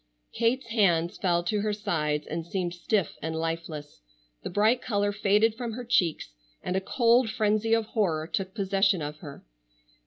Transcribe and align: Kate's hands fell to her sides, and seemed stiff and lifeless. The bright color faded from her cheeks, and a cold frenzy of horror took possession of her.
Kate's 0.33 0.65
hands 0.65 1.19
fell 1.19 1.43
to 1.43 1.61
her 1.61 1.71
sides, 1.73 2.25
and 2.25 2.43
seemed 2.43 2.73
stiff 2.73 3.17
and 3.21 3.35
lifeless. 3.35 4.01
The 4.41 4.49
bright 4.49 4.81
color 4.81 5.11
faded 5.11 5.53
from 5.53 5.73
her 5.73 5.85
cheeks, 5.85 6.29
and 6.63 6.75
a 6.75 6.81
cold 6.81 7.29
frenzy 7.29 7.75
of 7.75 7.85
horror 7.85 8.25
took 8.25 8.55
possession 8.55 9.03
of 9.03 9.17
her. 9.17 9.45